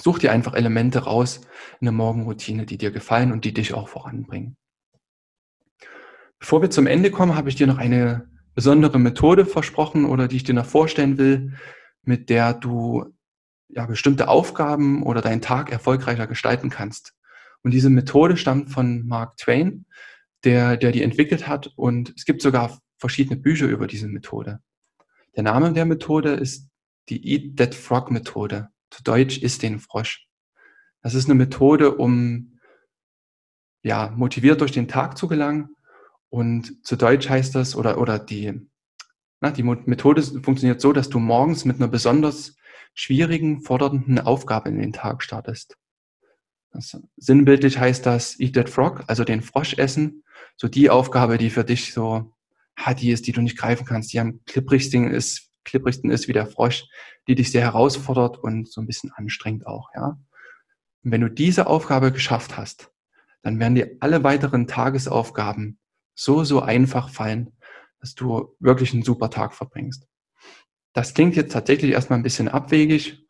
[0.00, 1.40] Such dir einfach Elemente raus
[1.80, 4.56] in der Morgenroutine, die dir gefallen und die dich auch voranbringen.
[6.38, 10.36] Bevor wir zum Ende kommen, habe ich dir noch eine besondere Methode versprochen oder die
[10.36, 11.54] ich dir noch vorstellen will,
[12.02, 13.12] mit der du
[13.68, 17.14] ja, bestimmte Aufgaben oder deinen Tag erfolgreicher gestalten kannst.
[17.62, 19.84] Und diese Methode stammt von Mark Twain,
[20.44, 21.72] der, der die entwickelt hat.
[21.76, 24.60] Und es gibt sogar verschiedene Bücher über diese Methode.
[25.36, 26.68] Der Name der Methode ist
[27.08, 28.68] die Eat That Frog Methode.
[28.90, 30.26] Zu Deutsch ist den Frosch.
[31.02, 32.58] Das ist eine Methode, um
[33.82, 35.76] ja, motiviert durch den Tag zu gelangen.
[36.28, 38.60] Und zu Deutsch heißt das, oder, oder die,
[39.40, 42.56] na, die Methode funktioniert so, dass du morgens mit einer besonders
[42.94, 45.76] schwierigen, fordernden Aufgabe in den Tag startest.
[46.70, 50.24] Das, sinnbildlich heißt das Eat that Frog, also den Frosch essen.
[50.56, 52.34] So die Aufgabe, die für dich so,
[52.76, 56.32] ha, die ist, die du nicht greifen kannst, die am klipprigsten ist, klipprigsten ist wie
[56.32, 56.84] der Frosch,
[57.26, 60.18] die dich sehr herausfordert und so ein bisschen anstrengt auch, ja.
[61.04, 62.90] Und wenn du diese Aufgabe geschafft hast,
[63.42, 65.78] dann werden dir alle weiteren Tagesaufgaben
[66.14, 67.52] so, so einfach fallen,
[68.00, 70.06] dass du wirklich einen super Tag verbringst.
[70.92, 73.24] Das klingt jetzt tatsächlich erstmal ein bisschen abwegig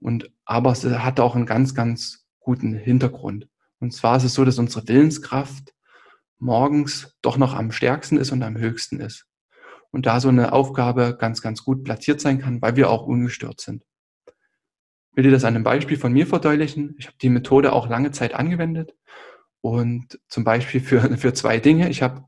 [0.00, 3.48] und, aber es hat auch einen ganz, ganz guten Hintergrund.
[3.80, 5.74] Und zwar ist es so, dass unsere Willenskraft
[6.38, 9.26] morgens doch noch am stärksten ist und am höchsten ist.
[9.90, 13.60] Und da so eine Aufgabe ganz, ganz gut platziert sein kann, weil wir auch ungestört
[13.60, 13.84] sind.
[14.26, 16.94] Ich will dir das an einem Beispiel von mir verdeutlichen.
[16.98, 18.94] Ich habe die Methode auch lange Zeit angewendet
[19.60, 21.90] und zum Beispiel für, für zwei Dinge.
[21.90, 22.24] Ich habe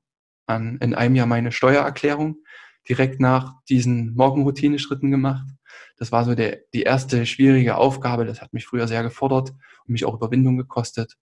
[0.46, 2.36] an, in einem Jahr meine Steuererklärung
[2.88, 5.46] direkt nach diesen Morgenroutine-Schritten gemacht.
[5.96, 8.26] Das war so der, die erste schwierige Aufgabe.
[8.26, 9.54] Das hat mich früher sehr gefordert
[9.86, 11.16] und mich auch Überwindung gekostet.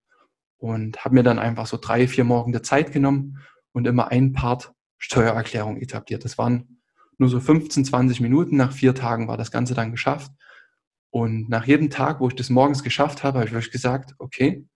[0.58, 3.38] Und habe mir dann einfach so drei, vier Morgen Zeit genommen
[3.72, 6.24] und immer ein Part Steuererklärung etabliert.
[6.24, 6.80] Das waren
[7.18, 8.56] nur so 15, 20 Minuten.
[8.56, 10.30] Nach vier Tagen war das Ganze dann geschafft.
[11.10, 14.66] Und nach jedem Tag, wo ich das morgens geschafft habe, habe ich wirklich gesagt, okay,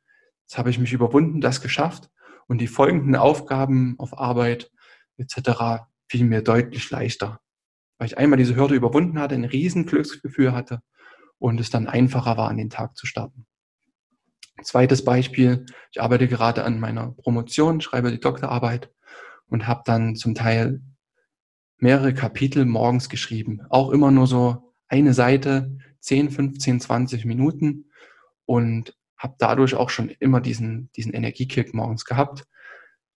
[0.43, 2.11] jetzt habe ich mich überwunden, das geschafft.
[2.47, 4.71] Und die folgenden Aufgaben auf Arbeit
[5.17, 5.87] etc.
[6.09, 7.41] fielen mir deutlich leichter.
[7.99, 10.83] Weil ich einmal diese Hürde überwunden hatte, ein riesen Glücksgefühl hatte
[11.39, 13.46] und es dann einfacher war, an den Tag zu starten.
[14.63, 18.91] Zweites Beispiel, ich arbeite gerade an meiner Promotion, schreibe die Doktorarbeit
[19.49, 20.81] und habe dann zum Teil
[21.79, 23.61] mehrere Kapitel morgens geschrieben.
[23.69, 27.91] Auch immer nur so eine Seite, 10, 15, 20 Minuten
[28.47, 32.45] und habe dadurch auch schon immer diesen, diesen Energiekick morgens gehabt.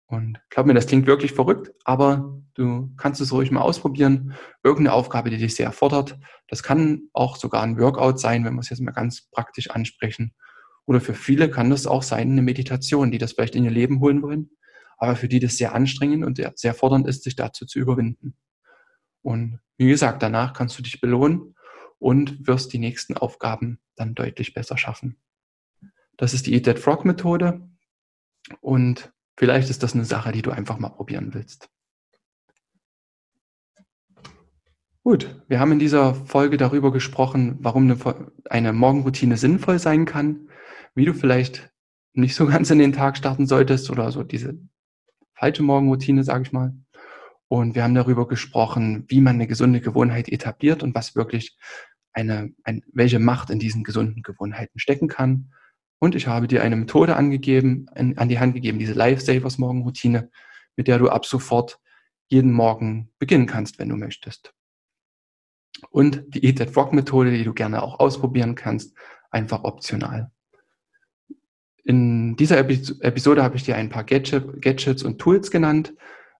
[0.06, 4.34] Und glaub mir, das klingt wirklich verrückt, aber du kannst es ruhig mal ausprobieren.
[4.62, 6.18] Irgendeine Aufgabe, die dich sehr fordert.
[6.48, 10.34] Das kann auch sogar ein Workout sein, wenn wir es jetzt mal ganz praktisch ansprechen.
[10.88, 14.00] Oder für viele kann das auch sein, eine Meditation, die das vielleicht in ihr Leben
[14.00, 14.48] holen wollen,
[14.96, 18.38] aber für die das sehr anstrengend und sehr fordernd ist, sich dazu zu überwinden.
[19.20, 21.54] Und wie gesagt, danach kannst du dich belohnen
[21.98, 25.18] und wirst die nächsten Aufgaben dann deutlich besser schaffen.
[26.16, 27.68] Das ist die Eat That Frog Methode.
[28.62, 31.68] Und vielleicht ist das eine Sache, die du einfach mal probieren willst.
[35.04, 40.47] Gut, wir haben in dieser Folge darüber gesprochen, warum eine, eine Morgenroutine sinnvoll sein kann,
[40.98, 41.70] wie du vielleicht
[42.12, 44.58] nicht so ganz in den Tag starten solltest oder so diese
[45.34, 46.74] falsche Morgenroutine, sage ich mal.
[47.46, 51.56] Und wir haben darüber gesprochen, wie man eine gesunde Gewohnheit etabliert und was wirklich
[52.12, 55.52] eine, ein, welche Macht in diesen gesunden Gewohnheiten stecken kann.
[55.98, 60.30] Und ich habe dir eine Methode angegeben, an die Hand gegeben, diese Lifesavers Morgenroutine,
[60.76, 61.80] mit der du ab sofort
[62.28, 64.52] jeden Morgen beginnen kannst, wenn du möchtest.
[65.90, 68.96] Und die Eat That Rock Methode, die du gerne auch ausprobieren kannst,
[69.30, 70.30] einfach optional.
[71.88, 75.94] In dieser Episode habe ich dir ein paar Gadgets und Tools genannt,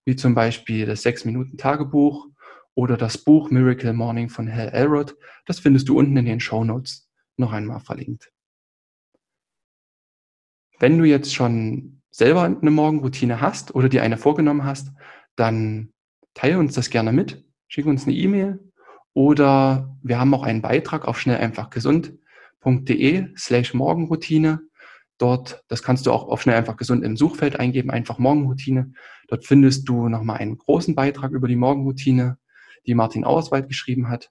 [0.04, 2.26] wie zum Beispiel das 6-Minuten-Tagebuch
[2.74, 5.16] oder das Buch Miracle Morning von Hal Elrod.
[5.46, 7.08] Das findest du unten in den Show Notes
[7.38, 8.30] noch einmal verlinkt.
[10.78, 14.92] Wenn du jetzt schon selber eine Morgenroutine hast oder dir eine vorgenommen hast,
[15.34, 15.94] dann
[16.34, 18.70] teile uns das gerne mit, schick uns eine E-Mail
[19.14, 24.68] oder wir haben auch einen Beitrag auf schnelleinfachgesund.de slash Morgenroutine.
[25.18, 28.92] Dort, das kannst du auch auf schnell einfach gesund im Suchfeld eingeben, einfach Morgenroutine.
[29.26, 32.38] Dort findest du nochmal einen großen Beitrag über die Morgenroutine,
[32.86, 34.30] die Martin Auerswald geschrieben hat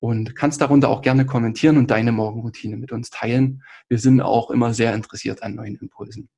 [0.00, 3.62] und kannst darunter auch gerne kommentieren und deine Morgenroutine mit uns teilen.
[3.88, 6.28] Wir sind auch immer sehr interessiert an neuen Impulsen.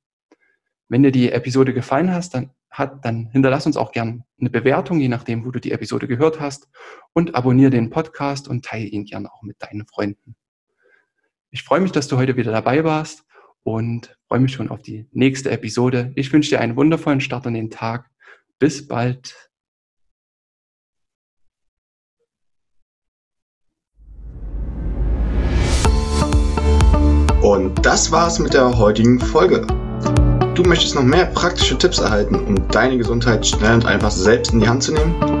[0.87, 4.99] Wenn dir die Episode gefallen hast, dann, hat, dann hinterlass uns auch gerne eine Bewertung,
[4.99, 6.69] je nachdem, wo du die Episode gehört hast
[7.13, 10.35] und abonniere den Podcast und teile ihn gerne auch mit deinen Freunden.
[11.49, 13.25] Ich freue mich, dass du heute wieder dabei warst
[13.63, 16.11] und freue mich schon auf die nächste Episode.
[16.15, 18.09] Ich wünsche dir einen wundervollen Start an den Tag.
[18.59, 19.49] Bis bald.
[27.41, 29.65] Und das war's mit der heutigen Folge.
[30.53, 34.59] Du möchtest noch mehr praktische Tipps erhalten, um deine Gesundheit schnell und einfach selbst in
[34.59, 35.40] die Hand zu nehmen?